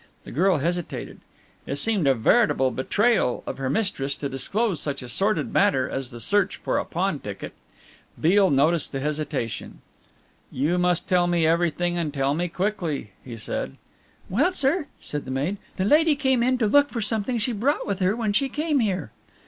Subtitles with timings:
[0.23, 1.19] The girl hesitated.
[1.67, 6.09] It seemed a veritable betrayal of her mistress to disclose such a sordid matter as
[6.09, 7.53] the search for a pawn ticket.
[8.19, 9.79] Beale noticed the hesitation.
[10.51, 13.77] "You must tell me everything, and tell me quickly," he said.
[14.27, 17.85] "Well, sir," said the maid, "the lady came in to look for something she brought
[17.85, 19.11] with her when she came here."